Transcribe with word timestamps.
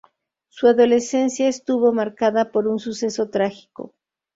Su 0.49 0.65
adolescencia 0.65 1.47
estuvo 1.47 1.93
marcada 1.93 2.51
por 2.51 2.67
un 2.67 2.79
suceso 2.79 3.29
trágico. 3.29 3.93